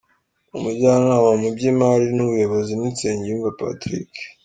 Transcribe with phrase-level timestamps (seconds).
[0.57, 4.11] Umujyanama mu by’imari n’ubuyobozi ni Nsengiyumva Patrick.